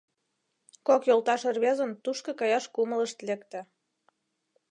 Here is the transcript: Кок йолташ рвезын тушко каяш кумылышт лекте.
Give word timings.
Кок 0.87 1.01
йолташ 1.09 1.41
рвезын 1.55 1.91
тушко 2.03 2.31
каяш 2.39 2.65
кумылышт 2.73 3.17
лекте. 3.27 3.59